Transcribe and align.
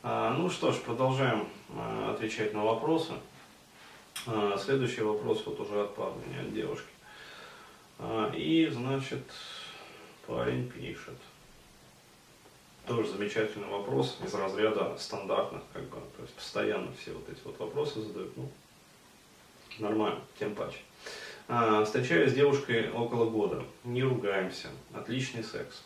А, 0.00 0.32
ну 0.32 0.48
что 0.48 0.70
ж, 0.70 0.76
продолжаем 0.76 1.48
а, 1.70 2.12
отвечать 2.14 2.54
на 2.54 2.62
вопросы. 2.64 3.14
А, 4.26 4.56
следующий 4.56 5.00
вопрос 5.00 5.42
вот 5.44 5.58
уже 5.58 5.82
от 5.82 5.94
парня, 5.96 6.22
не 6.26 6.38
от 6.38 6.54
девушки. 6.54 6.86
И, 8.36 8.68
значит, 8.70 9.24
парень 10.24 10.70
пишет. 10.70 11.16
Тоже 12.86 13.08
замечательный 13.08 13.66
вопрос 13.66 14.16
из 14.24 14.32
разряда 14.34 14.96
стандартных, 14.96 15.62
как 15.72 15.82
бы, 15.88 15.96
то 16.16 16.22
есть 16.22 16.32
постоянно 16.34 16.92
все 16.92 17.12
вот 17.12 17.28
эти 17.28 17.40
вот 17.42 17.58
вопросы 17.58 18.00
задают. 18.00 18.36
Ну, 18.36 18.48
нормально, 19.80 20.20
тем 20.38 20.54
паче. 20.54 20.78
Встречаюсь 21.84 22.30
с 22.30 22.34
девушкой 22.34 22.88
около 22.92 23.28
года, 23.28 23.64
не 23.82 24.04
ругаемся, 24.04 24.68
отличный 24.94 25.42
секс. 25.42 25.82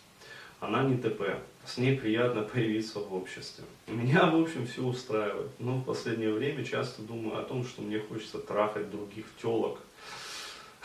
Она 0.63 0.85
не 0.85 0.97
ТП, 0.97 1.23
с 1.67 1.77
ней 1.77 1.99
приятно 1.99 2.43
появиться 2.55 3.01
в 3.01 3.13
обществе. 3.13 3.65
Меня, 3.89 4.27
в 4.27 4.41
общем, 4.41 4.65
все 4.65 4.83
устраивает, 4.85 5.51
но 5.59 5.79
в 5.79 5.85
последнее 5.85 6.33
время 6.33 6.65
часто 6.65 7.03
думаю 7.03 7.41
о 7.41 7.43
том, 7.43 7.65
что 7.65 7.83
мне 7.83 7.99
хочется 7.99 8.39
трахать 8.39 8.89
других 8.89 9.27
телок. 9.43 9.81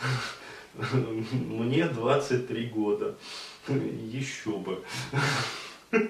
Мне 1.32 1.86
23 1.86 2.66
года, 2.66 3.16
еще 3.68 4.58
бы. 4.58 4.82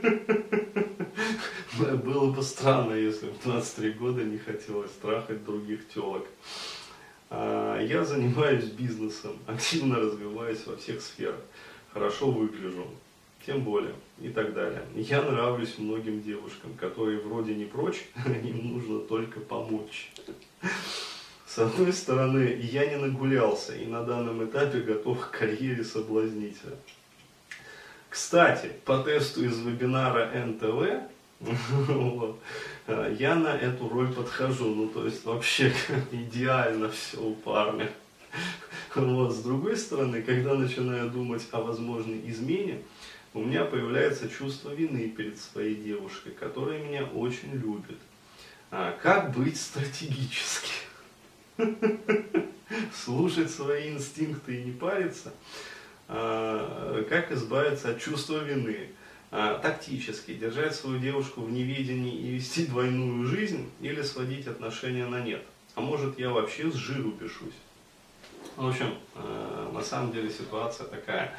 Было 1.79 2.33
бы 2.33 2.43
странно, 2.43 2.95
если 2.95 3.29
в 3.29 3.43
23 3.43 3.93
года 3.93 4.25
не 4.25 4.39
хотелось 4.39 4.93
трахать 4.93 5.45
других 5.45 5.87
телок. 5.89 6.27
А, 7.29 7.79
я 7.81 8.05
занимаюсь 8.05 8.65
бизнесом, 8.65 9.39
активно 9.47 9.97
развиваюсь 9.97 10.67
во 10.67 10.77
всех 10.77 11.01
сферах, 11.03 11.41
хорошо 11.93 12.31
выгляжу, 12.31 12.89
тем 13.49 13.63
более, 13.63 13.95
и 14.21 14.29
так 14.29 14.53
далее. 14.53 14.83
Я 14.95 15.23
нравлюсь 15.23 15.79
многим 15.79 16.23
девушкам, 16.23 16.75
которые 16.75 17.19
вроде 17.19 17.55
не 17.55 17.65
прочь, 17.65 18.05
им 18.27 18.75
нужно 18.75 19.01
только 19.01 19.41
помочь. 19.41 20.11
С 21.47 21.59
одной 21.59 21.95
стороны, 21.95 22.61
я 22.61 22.85
не 22.85 22.97
нагулялся 22.97 23.75
и 23.75 23.87
на 23.87 24.05
данном 24.05 24.45
этапе 24.45 24.81
готов 24.81 25.19
к 25.21 25.31
карьере 25.31 25.83
соблазнителя. 25.83 26.77
Кстати, 28.11 28.71
по 28.85 28.99
тесту 28.99 29.43
из 29.43 29.59
вебинара 29.61 30.31
НТВ 30.35 31.09
вот. 31.89 32.39
Я 33.19 33.35
на 33.35 33.57
эту 33.57 33.89
роль 33.89 34.13
подхожу, 34.13 34.75
ну 34.75 34.89
то 34.89 35.07
есть 35.07 35.25
вообще 35.25 35.73
идеально 36.13 36.91
все 36.91 37.19
у 37.19 37.33
парня. 37.35 37.89
Вот. 38.95 39.33
С 39.33 39.39
другой 39.39 39.77
стороны, 39.79 40.21
когда 40.21 40.53
начинаю 40.55 41.09
думать 41.09 41.47
о 41.53 41.63
возможной 41.63 42.21
измене, 42.29 42.83
у 43.35 43.41
меня 43.41 43.65
появляется 43.65 44.29
чувство 44.29 44.71
вины 44.71 45.09
перед 45.09 45.39
своей 45.39 45.75
девушкой, 45.75 46.33
которая 46.33 46.83
меня 46.83 47.05
очень 47.05 47.53
любит. 47.53 47.99
А 48.71 48.97
как 49.03 49.35
быть 49.37 49.59
стратегически? 49.59 50.73
Слушать 52.95 53.51
свои 53.51 53.91
инстинкты 53.91 54.61
и 54.61 54.65
не 54.65 54.73
париться? 54.73 55.33
А, 56.09 57.03
как 57.09 57.33
избавиться 57.33 57.91
от 57.91 58.01
чувства 58.01 58.45
вины? 58.45 58.91
а, 59.31 59.59
тактически 59.59 60.35
держать 60.35 60.75
свою 60.75 60.99
девушку 60.99 61.43
в 61.43 61.53
неведении 61.53 62.15
и 62.15 62.31
вести 62.31 62.67
двойную 62.67 63.27
жизнь 63.27 63.71
или 63.81 64.03
сводить 64.03 64.47
отношения 64.47 65.07
на 65.07 65.21
нет. 65.21 65.43
А 65.75 65.81
может 65.81 66.19
я 66.19 66.31
вообще 66.31 66.71
с 66.71 66.75
жиру 66.75 67.13
пишусь. 67.13 67.55
В 68.57 68.69
общем, 68.69 68.95
э, 69.15 69.71
на 69.73 69.83
самом 69.83 70.13
деле 70.13 70.31
ситуация 70.31 70.87
такая, 70.87 71.37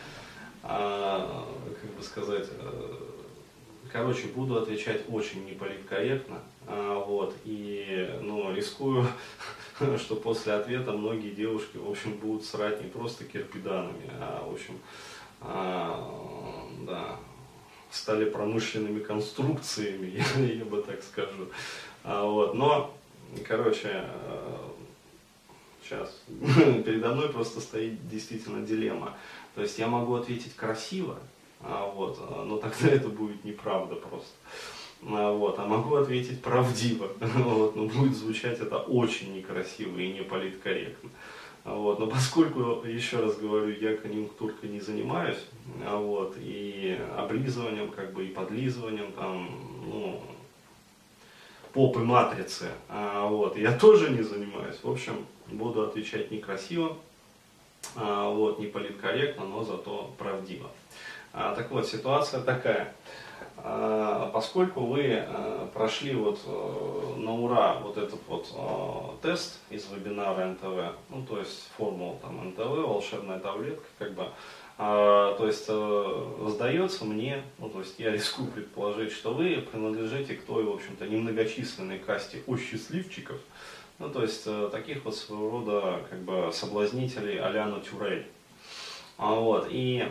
э, 0.63 1.43
как 1.81 1.91
бы 1.91 2.03
сказать, 2.03 2.47
э, 2.51 2.95
короче, 3.91 4.27
буду 4.27 4.57
отвечать 4.57 5.01
очень 5.09 5.45
неполиткорректно, 5.45 6.39
э, 6.67 7.03
вот, 7.05 7.35
и, 7.45 8.09
ну, 8.21 8.53
рискую, 8.53 9.07
что 9.97 10.15
после 10.15 10.53
ответа 10.53 10.91
многие 10.91 11.31
девушки, 11.31 11.77
в 11.77 11.89
общем, 11.89 12.13
будут 12.13 12.45
срать 12.45 12.81
не 12.81 12.89
просто 12.89 13.23
кирпиданами, 13.23 14.09
а, 14.19 14.47
в 14.47 14.53
общем, 14.53 14.79
э, 15.41 16.85
да, 16.85 17.15
стали 17.91 18.29
промышленными 18.29 18.99
конструкциями, 18.99 20.21
я, 20.37 20.43
я 20.45 20.65
бы 20.65 20.81
так 20.81 21.01
скажу. 21.03 21.49
А, 22.03 22.25
вот, 22.25 22.53
но, 22.53 22.93
короче, 23.47 24.05
сейчас, 25.89 26.21
э, 26.27 26.81
передо 26.85 27.13
мной 27.13 27.29
просто 27.29 27.59
стоит 27.61 28.07
действительно 28.07 28.65
дилемма. 28.65 29.17
То 29.55 29.61
есть 29.61 29.77
я 29.79 29.87
могу 29.87 30.15
ответить 30.15 30.55
красиво, 30.55 31.17
а, 31.61 31.91
вот, 31.91 32.19
но 32.45 32.57
тогда 32.57 32.87
это 32.91 33.09
будет 33.09 33.43
неправда 33.43 33.95
просто. 33.95 34.35
А, 35.07 35.31
вот, 35.31 35.57
а 35.59 35.65
могу 35.65 35.95
ответить 35.95 36.41
правдиво, 36.41 37.09
вот, 37.19 37.75
но 37.75 37.85
будет 37.85 38.15
звучать 38.15 38.59
это 38.59 38.77
очень 38.77 39.35
некрасиво 39.35 39.97
и 39.97 40.11
не 40.11 40.21
политкорректно. 40.21 41.09
Вот. 41.65 41.99
Но 41.99 42.07
поскольку, 42.07 42.85
еще 42.85 43.19
раз 43.19 43.37
говорю, 43.37 43.75
я 43.79 43.95
конъюнктуркой 43.95 44.69
не 44.69 44.79
занимаюсь, 44.79 45.45
а 45.85 45.97
вот, 45.97 46.35
и 46.39 46.97
облизыванием, 47.17 47.91
как 47.91 48.13
бы, 48.13 48.25
и 48.25 48.29
подлизыванием, 48.29 49.11
там, 49.11 49.49
ну, 49.85 50.21
попы 51.73 51.99
матрицы, 51.99 52.67
а, 52.87 53.27
вот, 53.27 53.57
я 53.57 53.77
тоже 53.77 54.09
не 54.09 54.23
занимаюсь. 54.23 54.77
В 54.81 54.89
общем, 54.89 55.25
буду 55.47 55.83
отвечать 55.83 56.31
некрасиво, 56.31 56.97
а, 56.97 56.97
вот, 57.95 58.59
не 58.59 58.67
политкорректно, 58.67 59.45
но 59.45 59.63
зато 59.63 60.13
правдиво. 60.17 60.69
А, 61.33 61.53
так 61.55 61.71
вот, 61.71 61.87
ситуация 61.87 62.41
такая. 62.41 62.93
А, 63.57 64.29
поскольку 64.33 64.81
вы 64.81 65.01
э, 65.03 65.67
прошли 65.73 66.15
вот 66.15 66.39
э, 66.45 67.13
на 67.17 67.33
ура 67.33 67.79
вот 67.81 67.97
этот 67.97 68.19
вот 68.27 68.47
э, 68.53 69.27
тест 69.27 69.59
из 69.69 69.85
вебинара 69.91 70.45
НТВ, 70.45 70.95
ну 71.09 71.25
то 71.27 71.39
есть 71.39 71.69
формула 71.77 72.17
там 72.21 72.49
НТВ, 72.49 72.59
волшебная 72.59 73.39
таблетка, 73.39 73.85
как 73.97 74.13
бы, 74.13 74.29
а, 74.77 75.35
то 75.35 75.45
есть 75.45 75.65
сдается 75.65 77.03
мне, 77.03 77.43
ну 77.57 77.69
то 77.69 77.79
есть 77.79 77.99
я 77.99 78.11
рискую 78.13 78.49
предположить, 78.49 79.11
что 79.11 79.33
вы 79.33 79.65
принадлежите 79.69 80.35
к 80.35 80.45
той, 80.45 80.63
в 80.63 80.71
общем-то, 80.71 81.05
немногочисленной 81.05 81.99
касте 81.99 82.41
счастливчиков, 82.57 83.39
ну 83.99 84.09
то 84.09 84.21
есть 84.23 84.47
таких 84.71 85.05
вот 85.05 85.15
своего 85.15 85.51
рода 85.51 86.01
как 86.09 86.19
бы 86.19 86.49
соблазнителей 86.51 87.37
а-ля 87.39 87.71
Тюрель. 87.81 88.25
А, 89.19 89.35
вот, 89.35 89.67
и 89.69 90.07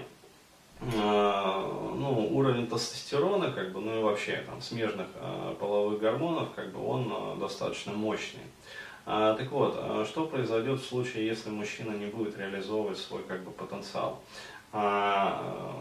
а, 0.80 1.92
ну, 1.96 2.28
уровень 2.36 2.66
тестостерона, 2.66 3.50
как 3.50 3.72
бы, 3.72 3.80
ну 3.80 3.98
и 3.98 4.02
вообще 4.02 4.44
там, 4.46 4.60
смежных 4.60 5.06
э, 5.14 5.54
половых 5.58 5.98
гормонов, 5.98 6.50
как 6.54 6.72
бы, 6.72 6.86
он 6.86 7.10
э, 7.10 7.40
достаточно 7.40 7.92
мощный. 7.94 8.42
А, 9.06 9.34
так 9.34 9.50
вот, 9.50 10.06
что 10.06 10.26
произойдет 10.26 10.80
в 10.80 10.86
случае, 10.86 11.26
если 11.26 11.48
мужчина 11.48 11.92
не 11.92 12.06
будет 12.06 12.38
реализовывать 12.38 12.98
свой 12.98 13.22
как 13.22 13.42
бы, 13.42 13.50
потенциал? 13.50 14.22
А, 14.72 15.74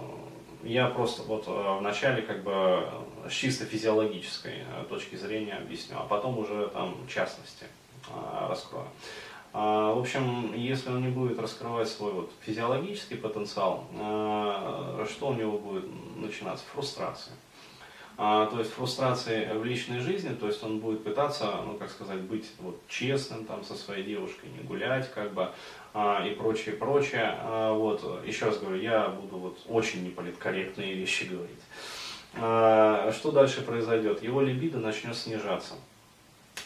я 0.64 0.88
просто 0.88 1.24
вот 1.24 1.48
в 1.48 1.82
начале 1.82 2.22
как 2.22 2.44
бы 2.44 2.90
с 3.30 3.34
чисто 3.34 3.66
физиологической 3.66 4.64
точки 4.90 5.16
зрения 5.16 5.54
объясню, 5.54 5.98
а 6.00 6.04
потом 6.04 6.40
уже 6.40 6.70
там 6.70 6.96
частности 7.08 7.66
раскрою. 8.50 8.88
А, 9.60 9.92
в 9.94 9.98
общем, 10.00 10.54
если 10.54 10.90
он 10.90 11.02
не 11.02 11.08
будет 11.08 11.40
раскрывать 11.40 11.90
свой 11.90 12.12
вот 12.12 12.32
физиологический 12.42 13.18
потенциал, 13.18 13.86
а, 14.00 15.04
что 15.10 15.30
у 15.30 15.34
него 15.34 15.58
будет 15.58 15.86
начинаться? 16.16 16.64
Фрустрация. 16.74 17.34
А, 18.20 18.46
то 18.46 18.60
есть 18.60 18.72
фрустрации 18.72 19.48
в 19.58 19.66
личной 19.66 20.00
жизни, 20.00 20.36
то 20.36 20.46
есть 20.46 20.64
он 20.64 20.80
будет 20.80 21.04
пытаться, 21.04 21.52
ну 21.66 21.74
как 21.74 21.90
сказать, 21.90 22.22
быть 22.22 22.46
вот 22.60 22.80
честным 22.88 23.46
там 23.46 23.64
со 23.64 23.74
своей 23.74 24.04
девушкой, 24.04 24.50
не 24.50 24.64
гулять 24.64 25.12
как 25.12 25.34
бы 25.34 25.50
и 26.24 26.36
прочее, 26.38 26.76
прочее. 26.76 27.36
вот, 27.74 28.24
еще 28.28 28.46
раз 28.46 28.60
говорю, 28.60 28.80
я 28.80 29.08
буду 29.08 29.38
вот 29.38 29.58
очень 29.68 30.04
неполиткорректные 30.06 30.94
вещи 30.94 31.24
говорить. 31.24 33.16
что 33.16 33.32
дальше 33.32 33.62
произойдет? 33.62 34.22
Его 34.22 34.42
либидо 34.42 34.78
начнет 34.78 35.16
снижаться. 35.16 35.74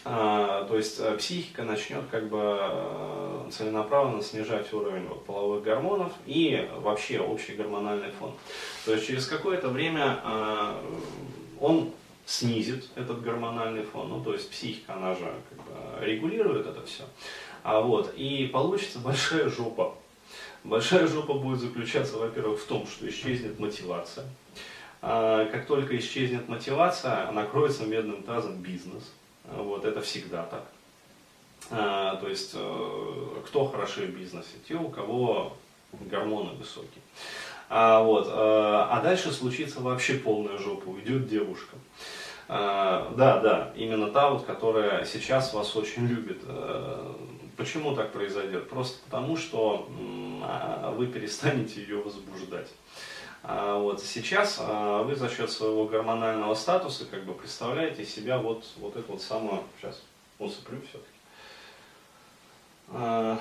А, 0.04 0.66
то 0.66 0.78
есть 0.78 1.00
э, 1.00 1.16
психика 1.18 1.64
начнет 1.64 2.04
как 2.10 2.28
бы 2.28 2.40
э, 2.42 3.50
целенаправленно 3.52 4.24
снижать 4.24 4.74
уровень 4.74 5.06
вот, 5.08 5.24
половых 5.26 5.64
гормонов 5.64 6.12
и 6.26 6.68
вообще 6.78 7.20
общий 7.20 7.54
гормональный 7.54 8.10
фон. 8.12 8.34
То 8.86 8.94
есть 8.94 9.06
через 9.06 9.28
какое-то 9.28 9.70
время 9.70 10.20
а, 10.24 10.76
он 11.60 11.92
снизит 12.26 12.90
этот 12.96 13.22
гормональный 13.22 13.84
фон, 13.84 14.10
ну 14.10 14.24
то 14.24 14.34
есть 14.34 14.50
психика, 14.50 14.96
она 14.96 15.14
же 15.14 15.32
как 15.50 15.60
бы 15.60 16.06
регулирует 16.06 16.66
это 16.66 16.84
все. 16.84 17.04
А 17.64 17.80
вот, 17.82 18.14
и 18.16 18.50
получится 18.52 18.98
большая 19.00 19.50
жопа. 19.50 19.96
Большая 20.64 21.08
жопа 21.08 21.36
будет 21.36 21.60
заключаться, 21.60 22.18
во-первых, 22.18 22.60
в 22.60 22.66
том, 22.66 22.88
что 22.88 23.08
исчезнет 23.08 23.60
мотивация. 23.60 24.26
А, 25.04 25.46
как 25.46 25.68
только 25.68 25.96
исчезнет 25.96 26.50
мотивация, 26.50 27.32
накроется 27.32 27.86
медным 27.86 28.24
тазом 28.24 28.56
бизнес 28.58 29.12
вот, 29.46 29.86
это 29.86 30.02
всегда 30.02 30.44
так. 30.44 30.64
А, 31.70 32.16
то 32.18 32.28
есть, 32.28 32.52
э, 32.54 33.42
кто 33.46 33.66
хороши 33.66 34.08
в 34.08 34.18
бизнесе? 34.18 34.58
Те, 34.68 34.76
у 34.76 34.90
кого 34.90 35.56
гормоны 35.94 36.52
высокие. 36.54 37.02
А, 37.70 38.02
вот, 38.02 38.28
э, 38.28 38.32
а 38.32 39.00
дальше 39.02 39.32
случится 39.32 39.80
вообще 39.80 40.16
полная 40.16 40.58
жопа, 40.58 40.90
уйдет 40.90 41.28
девушка. 41.28 41.78
А, 42.50 43.14
да, 43.16 43.40
да, 43.40 43.72
именно 43.78 44.10
та 44.10 44.30
вот, 44.30 44.46
которая 44.46 45.06
сейчас 45.06 45.54
вас 45.54 45.74
очень 45.78 46.06
любит. 46.06 46.42
А, 46.46 47.16
почему 47.56 47.96
так 47.96 48.12
произойдет? 48.12 48.70
Просто 48.70 49.00
потому, 49.06 49.38
что 49.38 49.88
а, 50.44 50.94
вы 50.98 51.08
перестанете 51.08 51.82
ее 51.82 52.02
возбуждать. 52.02 52.68
А, 53.44 53.78
вот 53.80 54.02
сейчас 54.04 54.58
а, 54.60 55.02
вы 55.02 55.16
за 55.16 55.28
счет 55.28 55.50
своего 55.52 55.86
гормонального 55.86 56.54
статуса 56.54 57.06
как 57.06 57.26
бы 57.26 57.34
представляете 57.34 58.06
себя 58.06 58.38
вот, 58.38 58.66
вот 58.78 58.96
эту 58.96 59.14
вот 59.14 59.22
самую, 59.22 59.64
сейчас 59.80 60.02
усыплю 60.38 60.80
все-таки. 60.82 61.08
А, 62.90 63.40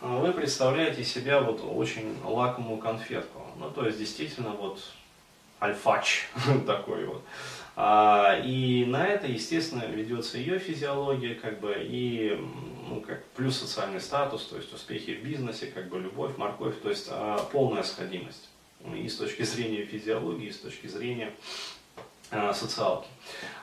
вы 0.00 0.32
представляете 0.32 1.04
себя 1.04 1.40
вот 1.40 1.60
очень 1.64 2.16
лакомую 2.24 2.78
конфетку. 2.78 3.42
Ну, 3.58 3.70
то 3.70 3.84
есть, 3.84 3.98
действительно, 3.98 4.50
вот 4.50 4.80
альфач 5.60 6.28
такой 6.66 7.04
вот. 7.04 7.22
И 8.44 8.84
на 8.88 9.06
это, 9.06 9.26
естественно, 9.26 9.84
ведется 9.84 10.38
ее 10.38 10.58
физиология, 10.58 11.34
как 11.34 11.60
бы, 11.60 11.74
и 11.78 12.38
ну, 12.88 13.00
как, 13.00 13.24
плюс 13.36 13.58
социальный 13.58 14.00
статус, 14.00 14.46
то 14.46 14.56
есть 14.56 14.72
успехи 14.72 15.14
в 15.14 15.24
бизнесе, 15.24 15.66
как 15.66 15.88
бы 15.88 15.98
любовь, 15.98 16.36
морковь, 16.36 16.80
то 16.82 16.90
есть 16.90 17.10
полная 17.52 17.82
сходимость 17.82 18.50
и 18.94 19.08
с 19.08 19.16
точки 19.16 19.42
зрения 19.42 19.84
физиологии, 19.84 20.48
и 20.48 20.52
с 20.52 20.58
точки 20.58 20.86
зрения 20.86 21.32
а, 22.30 22.54
социалки. 22.54 23.08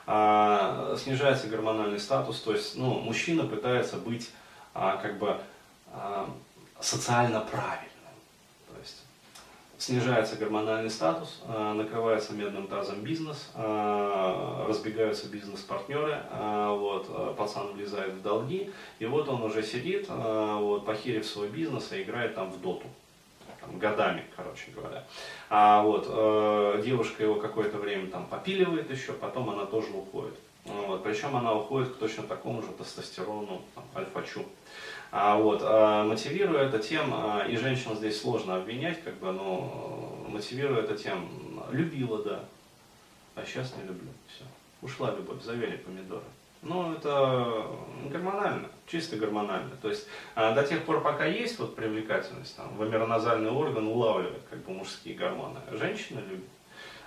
А, 0.06 0.96
снижается 0.98 1.48
гормональный 1.48 2.00
статус, 2.00 2.40
то 2.42 2.54
есть 2.54 2.76
ну, 2.76 3.00
мужчина 3.00 3.46
пытается 3.46 3.98
быть 3.98 4.30
а, 4.74 4.98
как 4.98 5.18
бы 5.18 5.38
а, 5.92 6.30
социально 6.80 7.42
правильным. 7.42 7.92
То 8.70 8.80
есть 8.80 9.04
снижается 9.78 10.36
гормональный 10.36 10.90
статус, 10.90 11.42
накрывается 11.48 12.34
медным 12.34 12.68
тазом 12.68 13.02
бизнес, 13.02 13.50
разбегаются 13.56 15.28
бизнес-партнеры, 15.28 16.24
вот, 16.32 17.36
пацан 17.38 17.74
влезает 17.74 18.14
в 18.14 18.22
долги, 18.22 18.72
и 19.00 19.06
вот 19.06 19.30
он 19.30 19.44
уже 19.44 19.62
сидит, 19.62 20.10
вот, 20.10 20.86
похерив 20.86 21.26
свой 21.26 21.48
бизнес 21.48 21.92
и 21.92 22.02
играет 22.02 22.34
там 22.34 22.52
в 22.52 22.60
доту 22.60 22.88
там, 23.68 23.80
годами, 23.80 24.24
короче 24.36 24.72
говоря. 24.76 25.04
А 25.50 25.82
вот 25.84 26.06
э, 26.10 26.82
девушка 26.84 27.24
его 27.24 27.36
какое-то 27.36 27.78
время 27.78 28.08
там 28.10 28.26
попиливает 28.26 28.90
еще, 28.90 29.14
потом 29.14 29.50
она 29.50 29.66
тоже 29.66 29.90
уходит. 29.94 30.36
Вот, 30.66 31.04
причем 31.04 31.36
она 31.36 31.54
уходит 31.54 31.94
к 31.94 31.98
точно 31.98 32.24
такому 32.24 32.62
же 32.62 32.70
тестостерону, 32.70 33.62
там, 33.74 33.86
альфачу. 33.96 34.46
А, 35.12 35.38
вот, 35.38 35.62
а, 35.64 36.04
мотивируя 36.04 36.66
это 36.66 36.80
тем, 36.80 37.14
а, 37.14 37.46
и 37.48 37.56
женщину 37.56 37.96
здесь 37.96 38.20
сложно 38.20 38.58
обвинять, 38.58 39.02
как 39.04 39.16
бы, 39.16 39.32
но 39.32 40.26
мотивируя 40.28 40.82
это 40.82 40.98
тем, 40.98 41.64
любила, 41.72 42.22
да, 42.22 42.44
а 43.36 43.46
сейчас 43.46 43.74
не 43.78 43.84
люблю, 43.84 44.10
все. 44.28 44.44
Ушла 44.82 45.12
любовь, 45.12 45.42
завели 45.42 45.78
помидоры. 45.78 46.26
Ну, 46.62 46.94
это 46.94 47.66
гормонально, 48.10 48.70
чисто 48.88 49.16
гормонально. 49.16 49.76
То 49.82 49.90
есть 49.90 50.08
а, 50.36 50.54
до 50.54 50.64
тех 50.64 50.84
пор, 50.86 51.02
пока 51.02 51.26
есть 51.26 51.60
вот 51.60 51.76
привлекательность, 51.76 52.56
там, 52.56 52.76
вомероназальный 52.78 53.52
орган 53.52 53.88
улавливает 53.88 54.42
как 54.50 54.60
бы 54.66 54.74
мужские 54.74 55.16
гормоны. 55.16 55.60
Женщина 55.72 56.20
любит. 56.20 56.50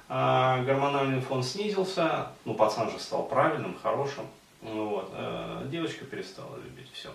А, 0.09 0.63
гормональный 0.65 1.21
фон 1.21 1.43
снизился, 1.43 2.29
ну, 2.45 2.55
пацан 2.55 2.91
же 2.91 2.99
стал 2.99 3.27
правильным, 3.29 3.77
хорошим. 3.83 4.25
Ну, 4.63 4.89
вот, 4.89 5.11
а, 5.13 5.65
девочка 5.67 6.05
перестала 6.05 6.57
любить, 6.57 6.91
все. 6.93 7.11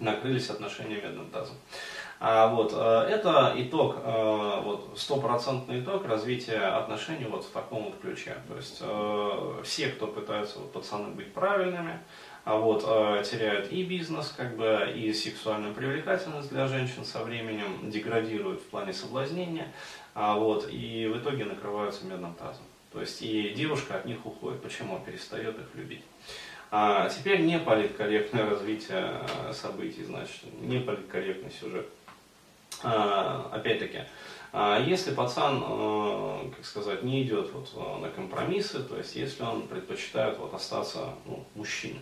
Накрылись 0.00 0.50
отношения 0.50 1.00
медным 1.00 1.30
тазом. 1.30 1.56
А, 2.22 2.48
вот, 2.48 2.74
э, 2.74 3.06
это 3.08 3.54
итог, 3.56 3.96
э, 4.04 4.60
вот, 4.62 4.92
стопроцентный 4.94 5.80
итог 5.80 6.04
развития 6.04 6.58
отношений 6.76 7.24
вот 7.24 7.44
в 7.44 7.50
таком 7.50 7.84
вот 7.84 7.98
ключе. 7.98 8.36
То 8.46 8.56
есть 8.56 8.78
э, 8.82 9.62
все, 9.64 9.88
кто 9.88 10.06
пытаются 10.06 10.58
вот, 10.58 10.70
пацаны 10.70 11.08
быть 11.12 11.32
правильными, 11.32 11.98
а 12.44 12.56
вот, 12.56 12.82
теряют 13.24 13.70
и 13.70 13.84
бизнес, 13.84 14.34
как 14.36 14.56
бы, 14.56 14.92
и 14.94 15.12
сексуальную 15.12 15.74
привлекательность 15.74 16.50
для 16.50 16.66
женщин 16.66 17.04
со 17.04 17.22
временем, 17.22 17.90
деградируют 17.90 18.60
в 18.60 18.64
плане 18.64 18.92
соблазнения, 18.94 19.68
а 20.14 20.34
вот, 20.34 20.66
и 20.70 21.06
в 21.06 21.18
итоге 21.18 21.44
накрываются 21.44 22.06
медным 22.06 22.34
тазом. 22.34 22.64
То 22.92 23.00
есть 23.00 23.22
и 23.22 23.50
девушка 23.50 23.94
от 23.94 24.04
них 24.04 24.24
уходит. 24.26 24.62
Почему? 24.62 24.98
Перестает 25.00 25.58
их 25.58 25.74
любить. 25.74 26.02
А 26.72 27.08
теперь 27.08 27.40
не 27.40 27.58
политкорректное 27.58 28.48
развитие 28.48 29.12
событий, 29.52 30.04
значит, 30.04 30.44
не 30.60 30.78
политкорректный 30.78 31.50
сюжет. 31.50 31.86
А, 32.82 33.50
опять-таки, 33.52 34.04
а, 34.52 34.80
если 34.80 35.12
пацан, 35.12 35.62
а, 35.62 36.50
как 36.54 36.64
сказать, 36.64 37.02
не 37.02 37.22
идет 37.22 37.50
вот 37.52 38.00
на 38.00 38.08
компромиссы, 38.08 38.82
то 38.82 38.96
есть 38.96 39.16
если 39.16 39.42
он 39.42 39.62
предпочитает 39.62 40.38
вот 40.38 40.54
остаться 40.54 41.14
ну, 41.26 41.44
мужчиной, 41.54 42.00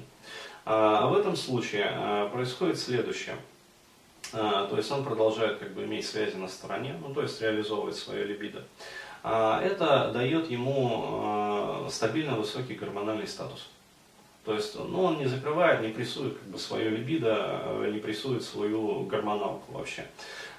а 0.65 1.07
в 1.07 1.17
этом 1.17 1.35
случае 1.35 2.29
происходит 2.33 2.79
следующее. 2.79 3.37
То 4.31 4.77
есть 4.77 4.91
он 4.93 5.03
продолжает 5.03 5.57
как 5.59 5.73
бы 5.73 5.85
иметь 5.85 6.07
связи 6.07 6.37
на 6.37 6.49
стороне, 6.49 6.95
ну 7.01 7.15
то 7.15 7.23
есть 7.23 7.41
реализовывать 7.41 7.97
свое 7.97 8.25
либидо. 8.25 8.63
Это 9.23 10.11
дает 10.13 10.51
ему 10.51 11.87
стабильно 11.91 12.35
высокий 12.35 12.75
гормональный 12.75 13.27
статус. 13.27 13.71
То 14.49 14.55
есть 14.55 14.77
ну, 14.77 15.03
он 15.03 15.19
не 15.19 15.27
закрывает, 15.27 15.83
не 15.83 15.89
прессует 15.89 16.39
как 16.39 16.49
бы, 16.49 16.59
свое 16.59 16.89
либидо, 16.89 17.63
не 17.93 17.99
прессует 17.99 18.43
свою 18.43 19.03
гормоналку 19.03 19.73
вообще. 19.73 20.07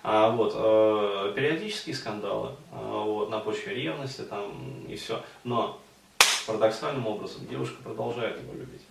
А, 0.04 0.30
вот, 0.30 0.54
э, 0.56 1.34
периодические 1.36 1.96
скандалы 1.96 2.52
э, 2.72 2.76
вот, 2.80 3.32
на 3.32 3.40
почве 3.40 3.74
ревности 3.74 4.22
там, 4.22 4.86
и 4.88 4.96
все. 4.96 5.24
Но 5.44 5.82
парадоксальным 6.46 7.08
образом 7.08 7.48
девушка 7.48 7.82
продолжает 7.82 8.40
его 8.40 8.54
любить. 8.54 8.84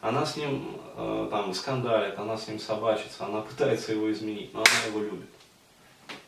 Она 0.00 0.24
с 0.24 0.38
ним 0.38 0.80
э, 0.96 1.28
там 1.30 1.52
скандалит, 1.52 2.18
она 2.18 2.38
с 2.38 2.48
ним 2.48 2.58
собачится, 2.58 3.26
она 3.26 3.42
пытается 3.42 3.92
его 3.92 4.10
изменить, 4.10 4.54
но 4.54 4.60
она 4.60 4.86
его 4.88 5.00
любит. 5.00 5.28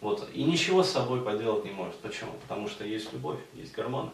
Вот. 0.02 0.28
И 0.34 0.44
ничего 0.44 0.82
с 0.82 0.90
собой 0.90 1.22
поделать 1.22 1.64
не 1.64 1.70
может. 1.70 1.96
Почему? 2.00 2.32
Потому 2.42 2.68
что 2.68 2.84
есть 2.84 3.10
любовь, 3.14 3.38
есть 3.54 3.72
гормоны. 3.72 4.10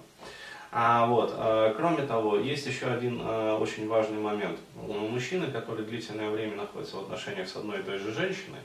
А 0.76 1.06
вот, 1.06 1.32
э, 1.36 1.72
кроме 1.76 2.04
того, 2.04 2.36
есть 2.36 2.66
еще 2.66 2.86
один 2.86 3.20
э, 3.22 3.56
очень 3.60 3.86
важный 3.86 4.18
момент. 4.18 4.58
Мужчины, 4.74 5.46
которые 5.46 5.86
длительное 5.86 6.30
время 6.30 6.56
находятся 6.56 6.96
в 6.96 7.02
отношениях 7.02 7.48
с 7.48 7.54
одной 7.54 7.78
и 7.78 7.82
той 7.84 7.96
же 7.98 8.12
женщиной, 8.12 8.58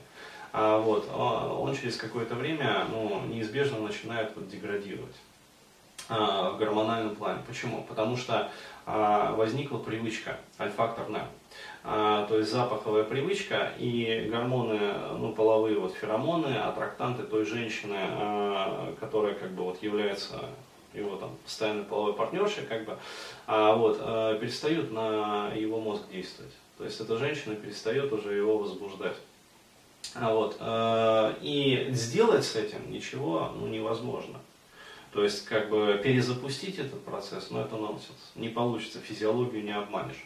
а, 0.52 0.78
вот, 0.78 1.08
он 1.14 1.76
через 1.76 1.96
какое-то 1.96 2.34
время 2.34 2.84
ну, 2.90 3.22
неизбежно 3.28 3.78
начинает 3.78 4.32
вот, 4.34 4.48
деградировать 4.48 5.14
а, 6.08 6.50
в 6.50 6.58
гормональном 6.58 7.14
плане. 7.14 7.42
Почему? 7.46 7.84
Потому 7.88 8.16
что 8.16 8.50
а, 8.86 9.32
возникла 9.34 9.78
привычка 9.78 10.38
альфакторная. 10.58 11.28
А, 11.84 12.26
то 12.26 12.38
есть 12.38 12.50
запаховая 12.50 13.04
привычка 13.04 13.70
и 13.78 14.28
гормоны, 14.28 14.80
ну, 15.16 15.32
половые 15.32 15.78
вот 15.78 15.94
феромоны, 15.94 16.56
аттрактанты 16.56 17.22
той 17.22 17.44
женщины, 17.44 17.96
а, 17.96 18.92
которая 18.98 19.34
как 19.34 19.52
бы 19.52 19.62
вот 19.62 19.80
является 19.80 20.40
его 20.94 21.16
там 21.16 21.36
постоянной 21.44 21.84
половой 21.84 22.14
партнершей, 22.14 22.64
как 22.66 22.84
бы, 22.84 22.98
а, 23.46 23.74
вот, 23.74 23.98
а, 24.00 24.38
перестают 24.38 24.90
на 24.92 25.52
его 25.54 25.80
мозг 25.80 26.02
действовать. 26.10 26.52
То 26.78 26.84
есть 26.84 27.00
эта 27.00 27.18
женщина 27.18 27.54
перестает 27.56 28.12
уже 28.12 28.34
его 28.34 28.58
возбуждать. 28.58 29.16
А 30.14 30.34
вот, 30.34 30.56
э, 30.58 31.34
и 31.42 31.88
сделать 31.90 32.44
с 32.44 32.56
этим 32.56 32.90
ничего 32.90 33.52
ну, 33.54 33.66
невозможно. 33.66 34.40
То 35.12 35.24
есть, 35.24 35.44
как 35.44 35.68
бы 35.68 36.00
перезапустить 36.02 36.78
этот 36.78 37.04
процесс, 37.04 37.50
ну 37.50 37.60
это 37.60 37.76
нонсенс. 37.76 38.32
Не 38.36 38.48
получится, 38.48 39.00
физиологию 39.00 39.64
не 39.64 39.76
обманешь. 39.76 40.24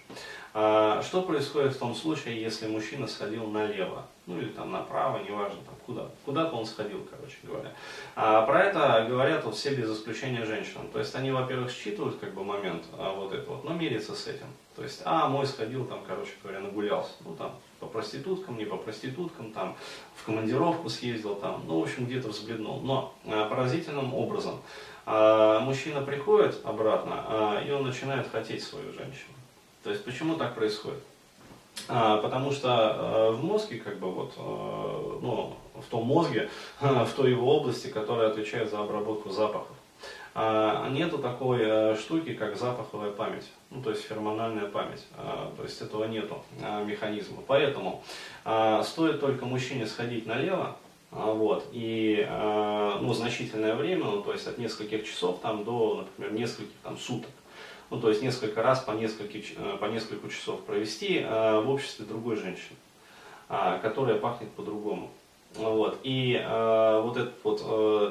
А 0.56 1.02
что 1.02 1.22
происходит 1.22 1.74
в 1.74 1.78
том 1.80 1.96
случае, 1.96 2.40
если 2.40 2.68
мужчина 2.68 3.08
сходил 3.08 3.48
налево? 3.48 4.06
Ну 4.26 4.38
или 4.38 4.50
там 4.50 4.70
направо, 4.70 5.18
неважно, 5.18 5.58
там 5.66 5.74
куда. 5.84 6.08
Куда-то 6.24 6.54
он 6.54 6.64
сходил, 6.64 7.04
короче 7.10 7.38
говоря. 7.42 7.72
А 8.14 8.42
про 8.42 8.62
это 8.62 9.04
говорят 9.08 9.44
вот 9.44 9.56
все 9.56 9.74
без 9.74 9.90
исключения 9.90 10.44
женщинам. 10.44 10.86
То 10.92 11.00
есть 11.00 11.12
они, 11.16 11.32
во-первых, 11.32 11.72
считывают 11.72 12.20
как 12.20 12.34
бы 12.34 12.44
момент 12.44 12.84
а, 12.96 13.12
вот 13.14 13.32
это 13.32 13.50
вот, 13.50 13.64
но 13.64 13.74
мирятся 13.74 14.14
с 14.14 14.28
этим. 14.28 14.46
То 14.76 14.84
есть, 14.84 15.02
а, 15.04 15.28
мой 15.28 15.44
сходил 15.44 15.86
там, 15.86 16.04
короче 16.06 16.30
говоря, 16.40 16.60
нагулялся. 16.60 17.14
Ну 17.24 17.34
там, 17.34 17.56
по 17.80 17.86
проституткам, 17.86 18.56
не 18.56 18.64
по 18.64 18.76
проституткам, 18.76 19.52
там, 19.52 19.76
в 20.14 20.24
командировку 20.24 20.88
съездил, 20.88 21.34
там, 21.34 21.64
ну, 21.66 21.80
в 21.80 21.82
общем, 21.82 22.06
где-то 22.06 22.28
взглянул. 22.28 22.80
Но 22.80 23.12
а, 23.26 23.48
поразительным 23.48 24.14
образом 24.14 24.62
мужчина 25.04 26.00
приходит 26.00 26.64
обратно, 26.64 27.62
и 27.68 27.70
он 27.70 27.86
начинает 27.86 28.26
хотеть 28.30 28.62
свою 28.62 28.90
женщину. 28.94 29.34
То 29.84 29.90
есть, 29.90 30.04
почему 30.04 30.36
так 30.36 30.54
происходит? 30.54 31.02
А, 31.88 32.16
потому 32.18 32.52
что 32.52 32.68
а, 32.70 33.32
в 33.32 33.44
мозге, 33.44 33.78
как 33.78 33.98
бы 33.98 34.10
вот, 34.10 34.32
а, 34.38 35.18
ну, 35.20 35.56
в 35.74 35.84
том 35.90 36.04
мозге, 36.04 36.48
в 36.80 37.10
той 37.14 37.30
его 37.30 37.54
области, 37.54 37.88
которая 37.88 38.30
отвечает 38.30 38.70
за 38.70 38.80
обработку 38.80 39.28
запахов, 39.28 39.76
а, 40.34 40.88
нету 40.88 41.18
такой 41.18 41.60
а, 41.62 41.96
штуки, 41.96 42.32
как 42.32 42.56
запаховая 42.56 43.10
память, 43.10 43.50
ну, 43.70 43.82
то 43.82 43.90
есть 43.90 44.04
феромональная 44.04 44.68
память, 44.68 45.04
а, 45.18 45.52
то 45.54 45.62
есть 45.62 45.80
этого 45.82 46.04
нету 46.04 46.42
а, 46.62 46.82
механизма. 46.82 47.42
Поэтому 47.46 48.02
а, 48.44 48.82
стоит 48.82 49.20
только 49.20 49.44
мужчине 49.44 49.86
сходить 49.86 50.26
налево, 50.26 50.76
вот, 51.10 51.68
и 51.70 52.26
э, 52.28 52.98
ну, 53.00 53.14
значительное 53.14 53.76
время, 53.76 54.06
ну, 54.06 54.20
то 54.20 54.32
есть 54.32 54.48
от 54.48 54.58
нескольких 54.58 55.06
часов 55.06 55.38
там, 55.40 55.62
до, 55.62 56.08
например, 56.16 56.32
нескольких 56.32 56.74
там, 56.82 56.98
суток. 56.98 57.30
Ну, 57.90 58.00
то 58.00 58.08
есть 58.08 58.22
несколько 58.22 58.62
раз 58.62 58.80
по, 58.80 58.92
несколько, 58.92 59.38
э, 59.38 59.76
по 59.78 59.84
несколько 59.86 60.28
часов 60.28 60.60
провести 60.64 61.18
э, 61.18 61.60
в 61.60 61.70
обществе 61.70 62.06
другой 62.06 62.36
женщины, 62.36 62.76
э, 63.48 63.78
которая 63.82 64.18
пахнет 64.18 64.50
по-другому. 64.52 65.10
Вот. 65.54 65.98
И 66.02 66.34
э, 66.34 67.00
вот 67.02 67.16
эта 67.16 67.32
вот 67.42 67.60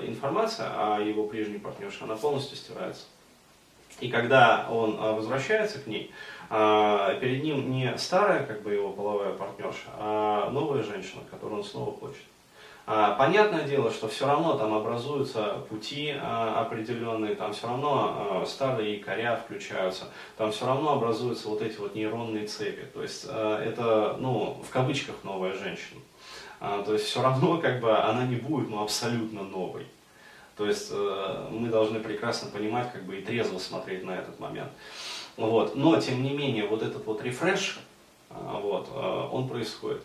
информация 0.07 0.69
о 0.75 1.01
его 1.01 1.25
прежней 1.25 1.59
партнерше, 1.59 2.03
она 2.03 2.15
полностью 2.15 2.55
стирается. 2.55 3.05
И 3.99 4.09
когда 4.09 4.67
он 4.71 4.97
возвращается 4.97 5.79
к 5.79 5.85
ней, 5.85 6.11
перед 6.49 7.43
ним 7.43 7.71
не 7.71 7.95
старая 7.97 8.43
как 8.43 8.63
бы 8.63 8.73
его 8.73 8.91
половая 8.91 9.33
партнерша, 9.33 9.87
а 9.99 10.49
новая 10.49 10.81
женщина, 10.81 11.21
которую 11.29 11.59
он 11.59 11.63
снова 11.63 11.95
хочет. 11.95 12.23
А, 12.85 13.13
понятное 13.13 13.65
дело, 13.65 13.91
что 13.91 14.09
все 14.09 14.27
равно 14.27 14.57
там 14.57 14.73
образуются 14.73 15.59
пути 15.69 16.13
а, 16.19 16.59
определенные, 16.61 17.33
там 17.33 17.53
все 17.53 17.67
равно 17.67 18.41
а, 18.41 18.45
старые 18.45 18.97
якоря 18.97 19.37
включаются, 19.37 20.09
там 20.37 20.51
все 20.51 20.65
равно 20.65 20.93
образуются 20.93 21.47
вот 21.47 21.61
эти 21.61 21.77
вот 21.77 21.95
нейронные 21.95 22.45
цепи. 22.45 22.85
То 22.93 23.01
есть 23.01 23.23
это, 23.23 24.17
ну, 24.19 24.61
в 24.67 24.69
кавычках 24.69 25.15
новая 25.23 25.53
женщина. 25.53 26.01
То 26.59 26.93
есть 26.93 27.05
все 27.05 27.21
равно 27.21 27.57
как 27.57 27.81
бы 27.81 27.97
она 27.97 28.25
не 28.25 28.37
будет 28.37 28.69
ну, 28.69 28.81
абсолютно 28.81 29.43
новой. 29.43 29.85
То 30.55 30.65
есть 30.65 30.93
мы 30.93 31.67
должны 31.69 31.99
прекрасно 31.99 32.49
понимать 32.49 32.91
как 32.93 33.03
бы 33.03 33.17
и 33.17 33.21
трезво 33.21 33.59
смотреть 33.59 34.05
на 34.05 34.11
этот 34.11 34.39
момент. 34.39 34.71
Вот. 35.35 35.75
Но 35.75 35.99
тем 35.99 36.23
не 36.23 36.31
менее 36.31 36.67
вот 36.67 36.81
этот 36.81 37.05
вот 37.05 37.21
рефреш, 37.21 37.79
вот, 38.29 38.89
он 38.95 39.49
происходит. 39.49 40.03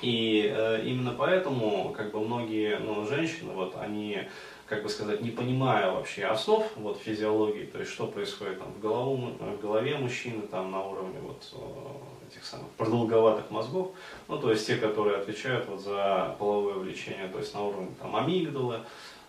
И 0.00 0.52
э, 0.54 0.82
именно 0.84 1.12
поэтому 1.12 1.92
как 1.96 2.12
бы 2.12 2.20
многие 2.20 2.78
ну, 2.78 3.04
женщины, 3.04 3.52
вот, 3.52 3.76
они, 3.76 4.28
как 4.66 4.84
бы 4.84 4.88
сказать, 4.88 5.20
не 5.22 5.30
понимая 5.30 5.90
вообще 5.90 6.26
основ 6.26 6.64
вот, 6.76 6.98
физиологии, 6.98 7.64
то 7.64 7.80
есть 7.80 7.90
что 7.90 8.06
происходит 8.06 8.60
там, 8.60 8.72
в, 8.72 8.80
голову, 8.80 9.32
в 9.38 9.60
голове 9.60 9.96
мужчины 9.96 10.42
там, 10.42 10.70
на 10.70 10.84
уровне 10.84 11.18
вот, 11.20 11.52
э, 11.52 12.28
этих 12.30 12.44
самых 12.44 12.70
продолговатых 12.72 13.50
мозгов, 13.50 13.90
ну, 14.28 14.38
то 14.38 14.52
есть 14.52 14.68
те, 14.68 14.76
которые 14.76 15.16
отвечают 15.16 15.66
вот, 15.68 15.80
за 15.80 16.36
половое 16.38 16.74
влечение, 16.74 17.26
то 17.26 17.38
есть 17.38 17.52
на 17.54 17.62
уровне 17.62 17.90
там, 18.00 18.14
амигдалы, 18.14 18.82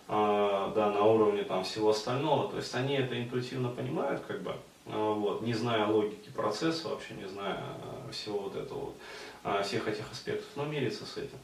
э, 0.06 0.72
да, 0.76 0.92
на 0.94 1.02
уровне 1.02 1.42
там, 1.42 1.64
всего 1.64 1.90
остального, 1.90 2.48
то 2.48 2.58
есть 2.58 2.72
они 2.76 2.94
это 2.94 3.20
интуитивно 3.20 3.70
понимают, 3.70 4.22
как 4.28 4.40
бы, 4.42 4.52
э, 4.86 4.92
вот, 4.94 5.42
не 5.42 5.52
зная 5.52 5.86
логики 5.86 6.28
процесса, 6.28 6.90
вообще 6.90 7.14
не 7.14 7.26
зная 7.26 7.58
э, 7.58 8.12
всего 8.12 8.38
вот 8.38 8.54
этого 8.54 8.78
вот 8.78 8.96
всех 9.62 9.88
этих 9.88 10.10
аспектов, 10.10 10.48
но 10.56 10.64
мириться 10.64 11.04
с 11.06 11.16
этим. 11.16 11.38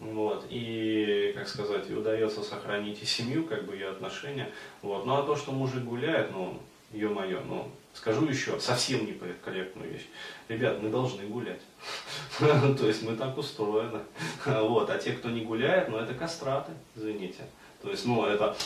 Вот, 0.00 0.46
и, 0.50 1.32
как 1.36 1.46
сказать, 1.46 1.88
и 1.88 1.94
удается 1.94 2.42
сохранить 2.42 3.00
и 3.02 3.06
семью, 3.06 3.44
как 3.44 3.64
бы, 3.66 3.76
и 3.76 3.82
отношения. 3.82 4.50
Вот. 4.80 5.06
Ну, 5.06 5.14
а 5.14 5.22
то, 5.22 5.36
что 5.36 5.52
мужик 5.52 5.84
гуляет, 5.84 6.32
ну, 6.32 6.58
ё-моё, 6.92 7.40
ну, 7.46 7.70
скажу 7.94 8.26
еще 8.26 8.58
совсем 8.58 9.06
не 9.06 9.12
корректную 9.12 9.92
вещь. 9.92 10.06
Ребят, 10.48 10.82
мы 10.82 10.88
должны 10.88 11.24
гулять. 11.26 11.60
То 12.40 12.86
есть 12.86 13.02
мы 13.02 13.16
так 13.16 13.36
устроены. 13.38 14.00
Вот. 14.44 14.90
А 14.90 14.98
те, 14.98 15.12
кто 15.12 15.30
не 15.30 15.42
гуляет, 15.42 15.88
ну, 15.88 15.98
это 15.98 16.14
кастраты, 16.14 16.72
извините. 16.96 17.44
То 17.80 17.90
есть, 17.90 18.04
ну, 18.04 18.24
это, 18.24 18.56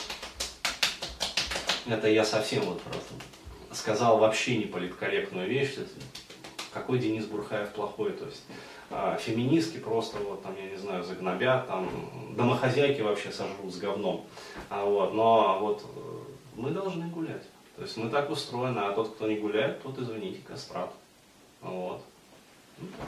это 1.87 2.09
я 2.09 2.25
совсем 2.25 2.63
вот 2.63 2.81
просто 2.81 3.13
сказал 3.73 4.19
вообще 4.19 4.57
не 4.57 4.65
политкорректную 4.65 5.49
вещь 5.49 5.75
какой 6.77 6.99
Денис 6.99 7.25
Бурхаев 7.25 7.71
плохой, 7.71 8.13
то 8.13 8.27
есть 8.27 8.45
э, 8.91 9.17
феминистки 9.19 9.79
просто 9.79 10.19
вот 10.19 10.43
там, 10.43 10.55
я 10.57 10.71
не 10.71 10.77
знаю, 10.77 11.03
загнобят, 11.03 11.67
там 11.67 11.89
домохозяйки 12.37 13.01
вообще 13.01 13.33
сожрут 13.33 13.73
с 13.73 13.79
говном, 13.79 14.27
а, 14.69 14.85
вот, 14.85 15.15
но 15.15 15.59
вот 15.61 15.83
э, 15.83 15.99
мы 16.57 16.71
должны 16.71 17.09
гулять, 17.09 17.45
то 17.77 17.83
есть 17.83 17.97
мы 17.97 18.11
так 18.11 18.31
устроены, 18.31 18.79
а 18.79 18.93
тот, 18.93 19.15
кто 19.15 19.27
не 19.27 19.37
гуляет, 19.37 19.83
тот, 19.83 19.99
извините, 19.99 20.41
кастрат, 20.47 20.91
вот. 21.63 22.03